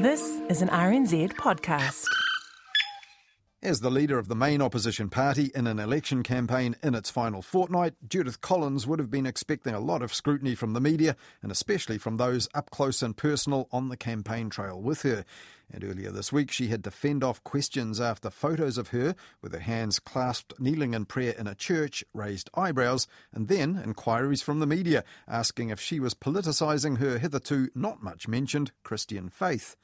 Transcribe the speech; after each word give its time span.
This 0.00 0.40
is 0.48 0.62
an 0.62 0.68
RNZ 0.68 1.32
podcast. 1.32 2.06
As 3.60 3.80
the 3.80 3.90
leader 3.90 4.18
of 4.18 4.28
the 4.28 4.36
main 4.36 4.62
opposition 4.62 5.10
party 5.10 5.50
in 5.52 5.66
an 5.66 5.80
election 5.80 6.22
campaign 6.22 6.76
in 6.80 6.94
its 6.94 7.10
final 7.10 7.42
fortnight, 7.42 7.94
Judith 8.08 8.40
Collins 8.40 8.86
would 8.86 9.00
have 9.00 9.10
been 9.10 9.26
expecting 9.26 9.74
a 9.74 9.80
lot 9.80 10.00
of 10.00 10.14
scrutiny 10.14 10.54
from 10.54 10.74
the 10.74 10.80
media, 10.80 11.16
and 11.42 11.50
especially 11.50 11.98
from 11.98 12.18
those 12.18 12.48
up 12.54 12.70
close 12.70 13.02
and 13.02 13.16
personal 13.16 13.68
on 13.72 13.88
the 13.88 13.96
campaign 13.96 14.48
trail 14.48 14.80
with 14.80 15.02
her. 15.02 15.24
And 15.72 15.82
earlier 15.82 16.12
this 16.12 16.32
week, 16.32 16.52
she 16.52 16.68
had 16.68 16.84
to 16.84 16.92
fend 16.92 17.24
off 17.24 17.42
questions 17.42 18.00
after 18.00 18.30
photos 18.30 18.78
of 18.78 18.88
her, 18.88 19.16
with 19.42 19.52
her 19.52 19.58
hands 19.58 19.98
clasped, 19.98 20.54
kneeling 20.60 20.94
in 20.94 21.04
prayer 21.04 21.34
in 21.36 21.48
a 21.48 21.56
church, 21.56 22.04
raised 22.14 22.48
eyebrows, 22.54 23.08
and 23.34 23.48
then 23.48 23.80
inquiries 23.84 24.40
from 24.40 24.60
the 24.60 24.66
media 24.66 25.02
asking 25.26 25.70
if 25.70 25.80
she 25.80 25.98
was 25.98 26.14
politicising 26.14 26.98
her 26.98 27.18
hitherto 27.18 27.70
not 27.74 28.04
much 28.04 28.28
mentioned 28.28 28.70
Christian 28.84 29.28
faith. 29.28 29.74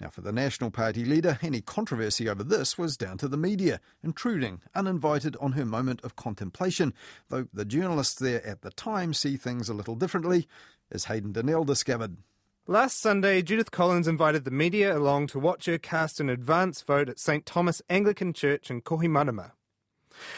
Now, 0.00 0.10
for 0.10 0.20
the 0.20 0.32
National 0.32 0.70
Party 0.70 1.04
leader, 1.04 1.38
any 1.40 1.62
controversy 1.62 2.28
over 2.28 2.44
this 2.44 2.76
was 2.76 2.98
down 2.98 3.16
to 3.18 3.28
the 3.28 3.38
media, 3.38 3.80
intruding 4.02 4.60
uninvited 4.74 5.36
on 5.40 5.52
her 5.52 5.64
moment 5.64 6.00
of 6.04 6.16
contemplation, 6.16 6.92
though 7.30 7.48
the 7.52 7.64
journalists 7.64 8.16
there 8.16 8.46
at 8.46 8.60
the 8.60 8.70
time 8.70 9.14
see 9.14 9.36
things 9.36 9.68
a 9.68 9.74
little 9.74 9.94
differently, 9.94 10.46
as 10.92 11.06
Hayden 11.06 11.32
Donnell 11.32 11.64
discovered. 11.64 12.18
Last 12.66 13.00
Sunday, 13.00 13.42
Judith 13.42 13.70
Collins 13.70 14.08
invited 14.08 14.44
the 14.44 14.50
media 14.50 14.96
along 14.96 15.28
to 15.28 15.38
watch 15.38 15.66
her 15.66 15.78
cast 15.78 16.20
an 16.20 16.28
advance 16.28 16.82
vote 16.82 17.08
at 17.08 17.18
St 17.18 17.46
Thomas 17.46 17.80
Anglican 17.88 18.32
Church 18.32 18.70
in 18.70 18.82
Kohimarama. 18.82 19.52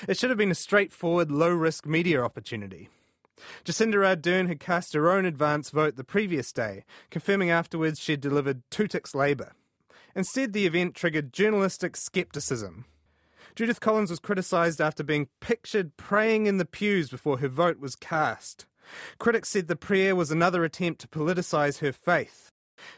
It 0.06 0.19
should 0.19 0.30
have 0.30 0.38
been 0.38 0.50
a 0.50 0.56
straightforward, 0.56 1.30
low 1.30 1.50
risk 1.50 1.86
media 1.86 2.22
opportunity. 2.22 2.91
Jacinda 3.65 3.98
Ardern 3.98 4.48
had 4.48 4.60
cast 4.60 4.95
her 4.95 5.10
own 5.10 5.24
advance 5.24 5.70
vote 5.70 5.97
the 5.97 6.05
previous 6.05 6.52
day, 6.52 6.84
confirming 7.10 7.51
afterwards 7.51 8.01
she'd 8.01 8.20
delivered 8.20 8.62
two 8.70 8.87
ticks 8.87 9.14
Labour. 9.14 9.52
Instead, 10.14 10.52
the 10.52 10.66
event 10.66 10.95
triggered 10.95 11.33
journalistic 11.33 11.97
scepticism. 11.97 12.84
Judith 13.55 13.81
Collins 13.81 14.11
was 14.11 14.20
criticised 14.20 14.81
after 14.81 15.03
being 15.03 15.28
pictured 15.41 15.97
praying 15.97 16.47
in 16.47 16.59
the 16.59 16.64
pews 16.64 17.11
before 17.11 17.39
her 17.39 17.48
vote 17.48 17.78
was 17.78 17.97
cast. 17.97 18.66
Critics 19.19 19.48
said 19.50 19.69
the 19.69 19.77
prayer 19.77 20.16
was 20.16 20.31
another 20.31 20.64
attempt 20.64 21.00
to 21.00 21.09
politicise 21.09 21.78
her 21.78 21.92
faith. 21.92 22.50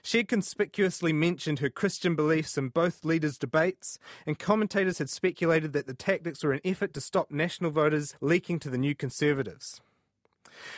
She 0.02 0.18
had 0.18 0.28
conspicuously 0.28 1.12
mentioned 1.12 1.60
her 1.60 1.70
Christian 1.70 2.14
beliefs 2.14 2.58
in 2.58 2.68
both 2.68 3.04
leaders' 3.04 3.38
debates, 3.38 3.98
and 4.26 4.38
commentators 4.38 4.98
had 4.98 5.08
speculated 5.08 5.72
that 5.72 5.86
the 5.86 5.94
tactics 5.94 6.44
were 6.44 6.52
an 6.52 6.60
effort 6.64 6.92
to 6.94 7.00
stop 7.00 7.30
national 7.30 7.70
voters 7.70 8.14
leaking 8.20 8.58
to 8.60 8.70
the 8.70 8.78
new 8.78 8.94
Conservatives. 8.94 9.80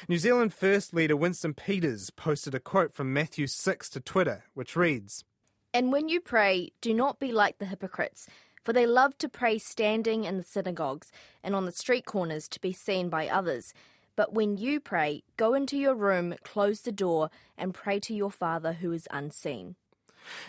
New 0.09 0.19
Zealand 0.19 0.53
First 0.53 0.95
leader 0.95 1.17
Winston 1.17 1.55
Peters 1.55 2.11
posted 2.11 2.55
a 2.55 2.61
quote 2.61 2.93
from 2.93 3.13
Matthew 3.13 3.47
6 3.47 3.89
to 3.91 4.01
Twitter, 4.01 4.45
which 4.55 4.77
reads 4.77 5.25
And 5.73 5.93
when 5.93 6.09
you 6.09 6.21
pray, 6.21 6.73
do 6.81 6.93
not 6.95 7.19
be 7.19 7.33
like 7.33 7.59
the 7.59 7.67
hypocrites, 7.67 8.27
for 8.63 8.73
they 8.73 8.87
love 8.87 9.19
to 9.19 9.29
pray 9.29 9.59
standing 9.59 10.25
in 10.25 10.37
the 10.37 10.43
synagogues 10.43 11.11
and 11.43 11.55
on 11.55 11.65
the 11.65 11.73
street 11.73 12.07
corners 12.07 12.49
to 12.49 12.61
be 12.61 12.73
seen 12.73 13.09
by 13.09 13.29
others. 13.29 13.75
But 14.15 14.35
when 14.35 14.57
you 14.57 14.79
pray, 14.79 15.23
go 15.37 15.55
into 15.55 15.77
your 15.77 15.95
room, 15.95 16.35
close 16.45 16.83
the 16.83 16.93
door, 16.93 17.31
and 17.57 17.75
pray 17.75 17.99
to 18.01 18.15
your 18.15 18.31
Father 18.31 18.75
who 18.75 18.93
is 18.93 19.09
unseen. 19.11 19.77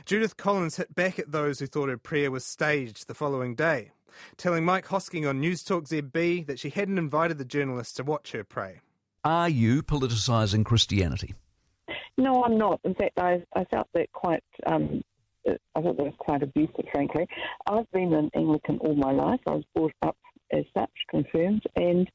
Judith 0.05 0.37
Collins 0.37 0.75
hit 0.75 0.93
back 0.93 1.17
at 1.17 1.31
those 1.31 1.59
who 1.59 1.65
thought 1.65 1.89
her 1.89 1.97
prayer 1.97 2.29
was 2.29 2.45
staged 2.45 3.07
the 3.07 3.13
following 3.13 3.55
day, 3.55 3.91
telling 4.37 4.65
Mike 4.65 4.87
Hosking 4.87 5.27
on 5.27 5.39
News 5.39 5.63
Talk 5.63 5.85
ZB 5.85 6.45
that 6.45 6.59
she 6.59 6.69
hadn't 6.69 6.97
invited 6.97 7.37
the 7.37 7.45
journalist 7.45 7.97
to 7.97 8.03
watch 8.03 8.33
her 8.33 8.43
pray. 8.43 8.81
Are 9.23 9.47
you 9.47 9.83
politicising 9.83 10.65
Christianity? 10.65 11.33
No, 12.17 12.43
I'm 12.43 12.57
not. 12.57 12.81
In 12.83 12.93
fact, 12.93 13.17
I, 13.17 13.41
I 13.55 13.63
felt 13.65 13.87
that 13.93 14.11
quite. 14.11 14.43
Um, 14.65 15.01
I 15.47 15.81
thought 15.81 15.97
that 15.97 16.03
was 16.03 16.13
quite 16.19 16.43
abusive, 16.43 16.85
frankly. 16.91 17.27
I've 17.67 17.89
been 17.91 18.13
an 18.13 18.29
Anglican 18.33 18.77
all 18.79 18.95
my 18.95 19.11
life. 19.11 19.39
I 19.47 19.51
was 19.51 19.63
brought 19.75 19.93
up 20.01 20.17
as 20.51 20.63
such, 20.73 20.91
confirmed, 21.09 21.63
and 21.75 22.09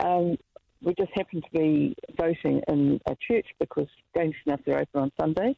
um, 0.00 0.36
we 0.82 0.94
just 0.94 1.12
happened 1.14 1.44
to 1.44 1.58
be 1.58 1.96
voting 2.18 2.60
in 2.68 3.00
a 3.06 3.16
church 3.26 3.46
because 3.58 3.88
Grange 4.12 4.34
enough 4.46 4.60
they're 4.66 4.80
open 4.80 5.02
on 5.02 5.12
Sundays. 5.20 5.56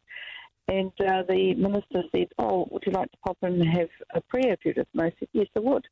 And 0.68 0.92
uh, 1.00 1.22
the 1.28 1.54
minister 1.54 2.02
said, 2.12 2.28
"Oh, 2.38 2.66
would 2.70 2.82
you 2.84 2.92
like 2.92 3.10
to 3.12 3.18
pop 3.24 3.38
in 3.42 3.60
and 3.60 3.78
have 3.78 3.88
a 4.14 4.20
prayer, 4.20 4.56
Judith?" 4.62 4.88
And 4.92 5.02
I 5.02 5.12
said, 5.18 5.28
"Yes, 5.32 5.46
I 5.56 5.60
would." 5.60 5.84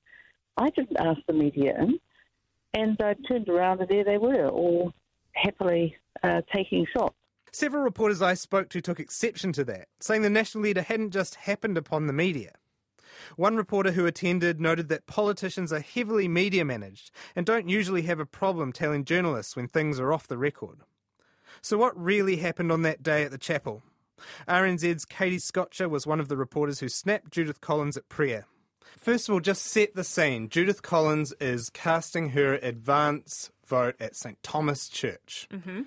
I 0.57 0.69
didn't 0.71 0.99
ask 0.99 1.21
the 1.27 1.33
media 1.33 1.75
in, 1.79 1.99
and 2.75 2.97
I 3.01 3.15
turned 3.29 3.49
around 3.49 3.81
and 3.81 3.89
there 3.89 4.05
they 4.05 4.19
were, 4.19 4.49
all 4.49 4.93
happily 5.35 5.97
uh, 6.23 6.43
taking 6.53 6.87
shots. 6.93 7.15
Several 7.53 7.85
reporters 7.85 8.21
I 8.21 8.35
spoke 8.35 8.69
to 8.71 8.81
took 8.81 8.99
exception 8.99 9.53
to 9.53 9.65
that, 9.65 9.89
saying 10.01 10.23
the 10.23 10.31
national 10.31 10.65
leader 10.65 10.83
hadn't 10.83 11.13
just 11.13 11.37
happened 11.37 11.79
upon 11.79 12.07
the 12.07 12.13
media. 12.13 12.53
One 13.37 13.57
reporter 13.57 13.93
who 13.93 14.07
attended 14.07 14.61
noted 14.61 14.89
that 14.89 15.07
politicians 15.07 15.73
are 15.73 15.81
heavily 15.81 16.27
media 16.27 16.65
managed 16.65 17.11
and 17.37 17.47
don't 17.47 17.69
usually 17.69 18.03
have 18.03 18.19
a 18.19 18.27
problem 18.27 18.73
telling 18.73 19.05
journalists 19.05 19.55
when 19.55 19.69
things 19.69 20.01
are 20.01 20.13
off 20.13 20.27
the 20.27 20.39
record. 20.39 20.81
So, 21.63 21.79
what 21.79 21.97
really 21.97 22.37
happened 22.37 22.73
on 22.73 22.83
that 22.83 23.03
day 23.03 23.23
at 23.23 23.31
the 23.31 23.39
chapel? 23.39 23.83
RNZ's 24.49 25.05
Katie 25.05 25.39
Scotcher 25.39 25.89
was 25.89 26.07
one 26.07 26.21
of 26.21 26.29
the 26.29 26.37
reporters 26.37 26.81
who 26.81 26.89
snapped 26.89 27.33
Judith 27.33 27.61
Collins 27.61 27.97
at 27.97 28.09
prayer. 28.09 28.47
First 28.99 29.29
of 29.29 29.35
all, 29.35 29.41
just 29.41 29.63
set 29.63 29.95
the 29.95 30.05
scene. 30.05 30.49
Judith 30.49 30.83
Collins 30.83 31.35
is 31.41 31.71
casting 31.71 32.31
her 32.31 32.55
advance 32.55 33.51
vote 33.67 33.97
at 34.01 34.17
St 34.17 34.43
Thomas 34.43 34.89
Church. 34.89 35.49
Mm-hmm. 35.53 35.83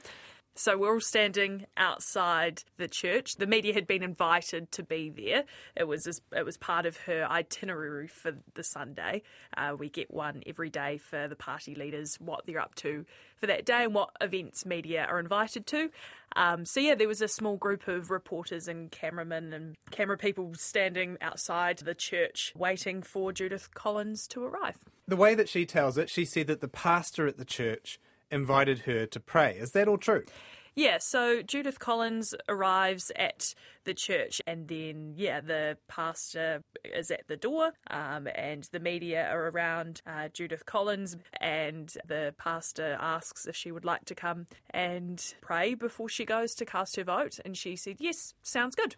So 0.58 0.76
we're 0.76 0.94
all 0.94 1.00
standing 1.00 1.68
outside 1.78 2.64
the 2.78 2.88
church. 2.88 3.36
The 3.36 3.46
media 3.46 3.76
had 3.76 3.86
been 3.86 4.02
invited 4.02 4.72
to 4.72 4.82
be 4.82 5.12
there. 5.12 5.44
It 5.76 5.84
was 5.84 6.08
it 6.08 6.46
was 6.46 6.58
part 6.58 6.88
of 6.88 6.98
her 7.02 7.28
itinerary 7.30 8.08
for 8.08 8.34
the 8.56 8.64
Sunday. 8.64 9.22
Uh, 9.56 9.76
we 9.78 9.90
get 9.90 10.12
one 10.12 10.42
every 10.48 10.72
day 10.72 10.98
for 10.98 11.28
the 11.28 11.36
party 11.36 11.76
leaders, 11.76 12.18
what 12.20 12.48
they're 12.48 12.60
up 12.60 12.74
to 12.76 13.06
for 13.36 13.46
that 13.46 13.68
day 13.68 13.84
and 13.84 13.94
what 13.94 14.10
events 14.20 14.66
media 14.66 15.06
are 15.08 15.20
invited 15.20 15.68
to. 15.68 15.92
Um, 16.36 16.66
so 16.66 16.80
yeah, 16.80 16.96
there 16.96 17.08
was 17.08 17.22
a 17.22 17.28
small 17.28 17.58
group 17.58 17.88
of 17.88 18.10
reporters 18.10 18.68
and 18.68 18.90
cameramen 18.90 19.54
and 19.54 19.76
camera 19.92 20.18
people 20.18 20.56
standing 20.56 21.18
outside 21.22 21.78
the 21.80 21.94
church 21.94 22.52
waiting 22.56 23.04
for 23.04 23.32
Judith 23.32 23.74
Collins 23.76 24.28
to 24.30 24.44
arrive. 24.44 24.78
The 25.08 25.16
way 25.16 25.36
that 25.36 25.50
she 25.50 25.68
tells 25.68 26.00
it, 26.00 26.10
she 26.10 26.26
said 26.26 26.48
that 26.48 26.62
the 26.62 26.68
pastor 26.68 27.28
at 27.28 27.38
the 27.38 27.46
church 27.46 28.00
invited 28.32 28.80
her 28.80 29.06
to 29.06 29.20
pray. 29.20 29.56
Is 29.58 29.72
that 29.72 29.88
all 29.88 29.98
true? 29.98 30.24
Yeah, 30.78 31.00
so 31.00 31.42
Judith 31.42 31.80
Collins 31.80 32.36
arrives 32.48 33.12
at 33.16 33.56
the 33.86 33.96
church, 33.96 34.44
and 34.46 34.68
then, 34.68 35.14
yeah, 35.16 35.42
the 35.42 35.80
pastor 35.88 36.62
is 36.84 37.10
at 37.10 37.28
the 37.28 37.36
door, 37.36 37.72
um, 37.90 38.28
and 38.36 38.70
the 38.72 38.80
media 38.80 39.28
are 39.28 39.50
around 39.50 40.04
uh, 40.06 40.28
Judith 40.28 40.68
Collins, 40.68 41.18
and 41.42 41.98
the 42.06 42.36
pastor 42.38 42.96
asks 43.00 43.48
if 43.48 43.56
she 43.56 43.72
would 43.72 43.86
like 43.86 44.06
to 44.06 44.14
come 44.14 44.46
and 44.70 45.34
pray 45.42 45.74
before 45.74 46.10
she 46.10 46.26
goes 46.26 46.54
to 46.54 46.64
cast 46.64 46.96
her 46.98 47.04
vote, 47.04 47.40
and 47.44 47.58
she 47.58 47.76
said, 47.76 47.96
Yes, 47.98 48.36
sounds 48.44 48.76
good. 48.76 48.98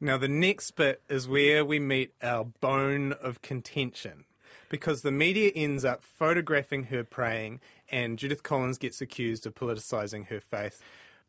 Now, 0.00 0.18
the 0.18 0.28
next 0.28 0.76
bit 0.76 1.02
is 1.08 1.26
where 1.26 1.64
we 1.64 1.80
meet 1.80 2.12
our 2.22 2.44
bone 2.44 3.12
of 3.12 3.42
contention 3.42 4.24
because 4.68 5.00
the 5.00 5.10
media 5.10 5.50
ends 5.54 5.84
up 5.84 6.02
photographing 6.02 6.84
her 6.84 7.04
praying, 7.04 7.60
and 7.88 8.18
Judith 8.18 8.42
Collins 8.42 8.78
gets 8.78 9.00
accused 9.00 9.46
of 9.46 9.54
politicising 9.54 10.28
her 10.28 10.40
faith. 10.40 10.80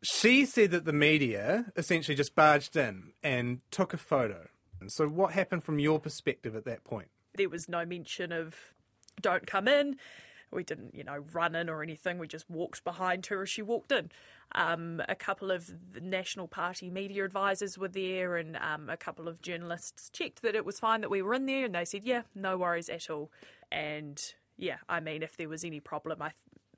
She 0.02 0.46
said 0.46 0.70
that 0.70 0.84
the 0.84 0.92
media 0.92 1.72
essentially 1.76 2.14
just 2.14 2.34
barged 2.34 2.76
in 2.76 3.12
and 3.22 3.60
took 3.70 3.92
a 3.92 3.98
photo. 3.98 4.48
And 4.80 4.90
so, 4.90 5.06
what 5.06 5.32
happened 5.32 5.64
from 5.64 5.78
your 5.78 5.98
perspective 5.98 6.56
at 6.56 6.64
that 6.64 6.84
point? 6.84 7.08
There 7.34 7.50
was 7.50 7.68
no 7.68 7.84
mention 7.84 8.32
of 8.32 8.54
don't 9.20 9.46
come 9.46 9.68
in. 9.68 9.96
We 10.52 10.64
didn't, 10.64 10.94
you 10.94 11.04
know, 11.04 11.24
run 11.32 11.54
in 11.54 11.68
or 11.68 11.82
anything. 11.82 12.18
We 12.18 12.26
just 12.26 12.50
walked 12.50 12.82
behind 12.84 13.26
her 13.26 13.42
as 13.42 13.48
she 13.50 13.62
walked 13.62 13.92
in. 13.92 14.10
Um, 14.52 15.00
a 15.08 15.14
couple 15.14 15.50
of 15.52 15.70
the 15.92 16.00
National 16.00 16.48
Party 16.48 16.90
media 16.90 17.24
advisors 17.24 17.78
were 17.78 17.86
there, 17.88 18.36
and 18.36 18.56
um, 18.56 18.88
a 18.90 18.96
couple 18.96 19.28
of 19.28 19.40
journalists 19.40 20.10
checked 20.10 20.42
that 20.42 20.56
it 20.56 20.64
was 20.64 20.80
fine 20.80 21.02
that 21.02 21.10
we 21.10 21.22
were 21.22 21.34
in 21.34 21.46
there, 21.46 21.64
and 21.64 21.74
they 21.74 21.84
said, 21.84 22.02
"Yeah, 22.04 22.22
no 22.34 22.58
worries 22.58 22.88
at 22.88 23.08
all." 23.08 23.30
And 23.70 24.20
yeah, 24.56 24.78
I 24.88 24.98
mean, 25.00 25.22
if 25.22 25.36
there 25.36 25.48
was 25.48 25.64
any 25.64 25.78
problem, 25.78 26.20
I 26.20 26.32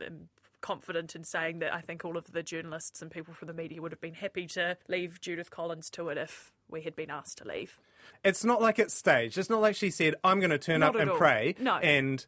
am 0.04 0.28
confident 0.60 1.16
in 1.16 1.24
saying 1.24 1.58
that 1.60 1.74
I 1.74 1.80
think 1.80 2.04
all 2.04 2.16
of 2.16 2.30
the 2.32 2.42
journalists 2.42 3.02
and 3.02 3.10
people 3.10 3.34
from 3.34 3.48
the 3.48 3.54
media 3.54 3.80
would 3.82 3.90
have 3.90 4.00
been 4.00 4.14
happy 4.14 4.46
to 4.48 4.76
leave 4.86 5.20
Judith 5.20 5.50
Collins 5.50 5.90
to 5.90 6.08
it 6.10 6.18
if 6.18 6.52
we 6.68 6.82
had 6.82 6.94
been 6.94 7.10
asked 7.10 7.38
to 7.38 7.48
leave. 7.48 7.80
It's 8.22 8.44
not 8.44 8.60
like 8.60 8.78
it's 8.78 8.94
staged. 8.94 9.38
It's 9.38 9.50
not 9.50 9.62
like 9.62 9.76
she 9.76 9.88
said, 9.90 10.14
"I'm 10.22 10.40
going 10.40 10.50
to 10.50 10.58
turn 10.58 10.80
Not 10.80 10.94
up 10.94 11.00
and 11.00 11.10
all. 11.10 11.16
pray," 11.16 11.54
No. 11.58 11.76
and 11.78 12.24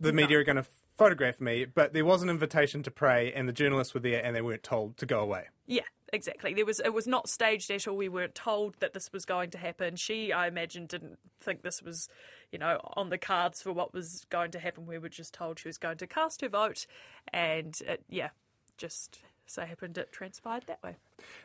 the 0.00 0.10
No. 0.10 0.16
media 0.22 0.38
are 0.38 0.44
going 0.44 0.56
to 0.56 0.66
photograph 0.96 1.40
me. 1.40 1.64
But 1.64 1.92
there 1.92 2.04
was 2.04 2.22
an 2.22 2.30
invitation 2.30 2.82
to 2.84 2.90
pray, 2.90 3.32
and 3.32 3.48
the 3.48 3.52
journalists 3.52 3.94
were 3.94 4.00
there, 4.00 4.24
and 4.24 4.34
they 4.34 4.42
weren't 4.42 4.62
told 4.62 4.96
to 4.98 5.06
go 5.06 5.20
away. 5.20 5.46
Yeah, 5.66 5.82
exactly. 6.12 6.54
There 6.54 6.66
was 6.66 6.80
it 6.80 6.94
was 6.94 7.06
not 7.06 7.28
staged 7.28 7.70
at 7.70 7.86
all. 7.86 7.96
We 7.96 8.08
weren't 8.08 8.34
told 8.34 8.76
that 8.80 8.94
this 8.94 9.12
was 9.12 9.24
going 9.24 9.50
to 9.50 9.58
happen. 9.58 9.96
She, 9.96 10.32
I 10.32 10.48
imagine, 10.48 10.86
didn't 10.86 11.18
think 11.40 11.62
this 11.62 11.82
was, 11.82 12.08
you 12.50 12.58
know, 12.58 12.80
on 12.94 13.10
the 13.10 13.18
cards 13.18 13.62
for 13.62 13.72
what 13.72 13.92
was 13.92 14.26
going 14.30 14.50
to 14.52 14.58
happen. 14.58 14.86
We 14.86 14.98
were 14.98 15.08
just 15.08 15.34
told 15.34 15.58
she 15.58 15.68
was 15.68 15.78
going 15.78 15.98
to 15.98 16.06
cast 16.06 16.40
her 16.40 16.48
vote, 16.48 16.86
and 17.32 17.78
it, 17.86 18.04
yeah, 18.08 18.30
just 18.76 19.20
so 19.48 19.62
happened 19.62 19.96
it 19.96 20.12
transpired 20.12 20.64
that 20.66 20.82
way. 20.82 20.96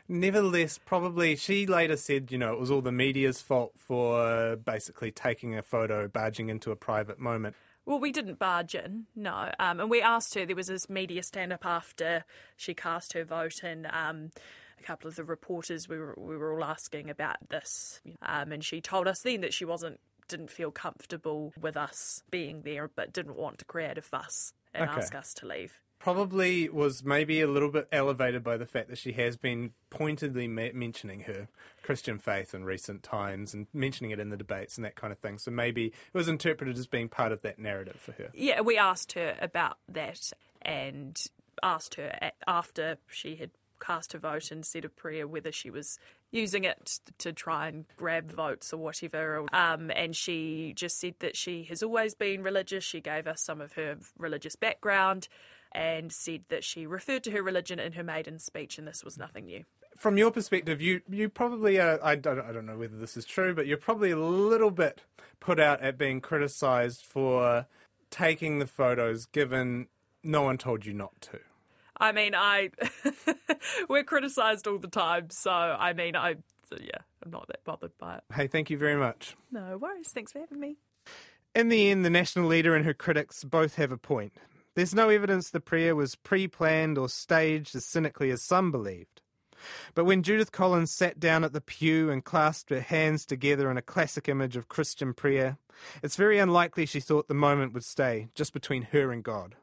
Nevertheless, 0.08 0.78
probably 0.84 1.36
she 1.36 1.66
later 1.66 1.96
said, 1.96 2.32
you 2.32 2.38
know, 2.38 2.52
it 2.52 2.58
was 2.58 2.70
all 2.70 2.80
the 2.80 2.92
media's 2.92 3.40
fault 3.40 3.72
for 3.76 4.56
basically 4.56 5.10
taking 5.10 5.56
a 5.56 5.62
photo, 5.62 6.08
barging 6.08 6.48
into 6.48 6.70
a 6.70 6.76
private 6.76 7.18
moment. 7.18 7.54
Well, 7.84 7.98
we 7.98 8.12
didn't 8.12 8.38
barge 8.38 8.74
in, 8.74 9.06
no. 9.16 9.50
Um, 9.58 9.80
and 9.80 9.90
we 9.90 10.00
asked 10.00 10.34
her, 10.34 10.46
there 10.46 10.54
was 10.56 10.68
this 10.68 10.88
media 10.88 11.22
stand 11.22 11.52
up 11.52 11.66
after 11.66 12.24
she 12.56 12.74
cast 12.74 13.12
her 13.14 13.24
vote, 13.24 13.62
and 13.64 13.86
um, 13.86 14.30
a 14.78 14.82
couple 14.84 15.08
of 15.08 15.16
the 15.16 15.24
reporters, 15.24 15.88
we 15.88 15.98
were, 15.98 16.14
we 16.16 16.36
were 16.36 16.52
all 16.54 16.64
asking 16.64 17.10
about 17.10 17.48
this. 17.48 18.00
Um, 18.22 18.52
and 18.52 18.64
she 18.64 18.80
told 18.80 19.08
us 19.08 19.20
then 19.20 19.40
that 19.40 19.52
she 19.54 19.64
wasn't 19.64 19.98
didn't 20.28 20.50
feel 20.50 20.70
comfortable 20.70 21.52
with 21.60 21.76
us 21.76 22.22
being 22.30 22.62
there, 22.62 22.88
but 22.94 23.12
didn't 23.12 23.36
want 23.36 23.58
to 23.58 23.64
create 23.64 23.98
a 23.98 24.02
fuss 24.02 24.54
and 24.72 24.88
Okay. 24.88 24.92
ask 25.00 25.14
us 25.14 25.34
to 25.34 25.46
leave. 25.46 25.80
Probably 26.02 26.68
was 26.68 27.04
maybe 27.04 27.40
a 27.40 27.46
little 27.46 27.70
bit 27.70 27.86
elevated 27.92 28.42
by 28.42 28.56
the 28.56 28.66
fact 28.66 28.88
that 28.88 28.98
she 28.98 29.12
has 29.12 29.36
been 29.36 29.70
pointedly 29.88 30.48
me- 30.48 30.72
mentioning 30.74 31.20
her 31.20 31.46
Christian 31.82 32.18
faith 32.18 32.54
in 32.54 32.64
recent 32.64 33.04
times 33.04 33.54
and 33.54 33.68
mentioning 33.72 34.10
it 34.10 34.18
in 34.18 34.30
the 34.30 34.36
debates 34.36 34.76
and 34.76 34.84
that 34.84 34.96
kind 34.96 35.12
of 35.12 35.20
thing. 35.20 35.38
So 35.38 35.52
maybe 35.52 35.86
it 35.86 35.94
was 36.12 36.26
interpreted 36.26 36.76
as 36.76 36.88
being 36.88 37.08
part 37.08 37.30
of 37.30 37.42
that 37.42 37.60
narrative 37.60 38.00
for 38.00 38.10
her. 38.12 38.30
Yeah, 38.34 38.62
we 38.62 38.76
asked 38.76 39.12
her 39.12 39.36
about 39.40 39.78
that 39.88 40.32
and 40.60 41.24
asked 41.62 41.94
her 41.94 42.32
after 42.48 42.96
she 43.06 43.36
had 43.36 43.50
cast 43.80 44.12
her 44.12 44.18
vote 44.18 44.50
and 44.50 44.66
said 44.66 44.84
a 44.84 44.88
prayer 44.88 45.28
whether 45.28 45.52
she 45.52 45.70
was 45.70 46.00
using 46.32 46.64
it 46.64 46.98
to 47.18 47.32
try 47.32 47.68
and 47.68 47.84
grab 47.96 48.32
votes 48.32 48.72
or 48.72 48.78
whatever. 48.78 49.46
Um, 49.52 49.92
and 49.94 50.16
she 50.16 50.72
just 50.74 50.98
said 50.98 51.14
that 51.20 51.36
she 51.36 51.62
has 51.64 51.80
always 51.80 52.16
been 52.16 52.42
religious. 52.42 52.82
She 52.82 53.00
gave 53.00 53.28
us 53.28 53.40
some 53.40 53.60
of 53.60 53.74
her 53.74 53.98
religious 54.18 54.56
background 54.56 55.28
and 55.74 56.12
said 56.12 56.44
that 56.48 56.64
she 56.64 56.86
referred 56.86 57.24
to 57.24 57.30
her 57.30 57.42
religion 57.42 57.78
in 57.78 57.92
her 57.92 58.02
maiden 58.02 58.38
speech 58.38 58.78
and 58.78 58.86
this 58.86 59.02
was 59.04 59.18
nothing 59.18 59.46
new. 59.46 59.64
From 59.96 60.16
your 60.16 60.30
perspective, 60.30 60.80
you, 60.80 61.02
you 61.08 61.28
probably 61.28 61.78
are, 61.78 61.98
I 62.02 62.16
don't, 62.16 62.40
I 62.40 62.52
don't 62.52 62.66
know 62.66 62.78
whether 62.78 62.96
this 62.96 63.16
is 63.16 63.24
true, 63.24 63.54
but 63.54 63.66
you're 63.66 63.76
probably 63.76 64.10
a 64.10 64.16
little 64.16 64.70
bit 64.70 65.02
put 65.40 65.60
out 65.60 65.80
at 65.82 65.98
being 65.98 66.20
criticised 66.20 67.04
for 67.04 67.66
taking 68.10 68.58
the 68.58 68.66
photos 68.66 69.26
given 69.26 69.88
no 70.22 70.42
one 70.42 70.58
told 70.58 70.86
you 70.86 70.92
not 70.92 71.20
to. 71.20 71.40
I 71.96 72.12
mean, 72.12 72.34
I 72.34 72.70
we're 73.88 74.04
criticised 74.04 74.66
all 74.66 74.78
the 74.78 74.88
time, 74.88 75.30
so 75.30 75.50
I 75.50 75.92
mean, 75.92 76.16
I 76.16 76.36
yeah, 76.80 76.98
I'm 77.24 77.30
not 77.30 77.46
that 77.48 77.64
bothered 77.64 77.96
by 77.98 78.16
it. 78.16 78.24
Hey, 78.34 78.46
thank 78.46 78.70
you 78.70 78.78
very 78.78 78.96
much. 78.96 79.36
No 79.50 79.76
worries. 79.76 80.08
Thanks 80.08 80.32
for 80.32 80.40
having 80.40 80.58
me. 80.58 80.76
In 81.54 81.68
the 81.68 81.90
end, 81.90 82.04
the 82.04 82.10
national 82.10 82.46
leader 82.46 82.74
and 82.74 82.84
her 82.84 82.94
critics 82.94 83.44
both 83.44 83.74
have 83.76 83.92
a 83.92 83.98
point. 83.98 84.32
There's 84.74 84.94
no 84.94 85.10
evidence 85.10 85.50
the 85.50 85.60
prayer 85.60 85.94
was 85.94 86.14
pre 86.14 86.48
planned 86.48 86.96
or 86.96 87.08
staged 87.08 87.74
as 87.74 87.84
cynically 87.84 88.30
as 88.30 88.42
some 88.42 88.70
believed. 88.70 89.20
But 89.94 90.06
when 90.06 90.22
Judith 90.22 90.50
Collins 90.50 90.90
sat 90.90 91.20
down 91.20 91.44
at 91.44 91.52
the 91.52 91.60
pew 91.60 92.10
and 92.10 92.24
clasped 92.24 92.70
her 92.70 92.80
hands 92.80 93.24
together 93.26 93.70
in 93.70 93.76
a 93.76 93.82
classic 93.82 94.28
image 94.28 94.56
of 94.56 94.68
Christian 94.68 95.14
prayer, 95.14 95.58
it's 96.02 96.16
very 96.16 96.38
unlikely 96.38 96.86
she 96.86 97.00
thought 97.00 97.28
the 97.28 97.34
moment 97.34 97.72
would 97.72 97.84
stay 97.84 98.28
just 98.34 98.52
between 98.52 98.82
her 98.92 99.12
and 99.12 99.22
God. 99.22 99.56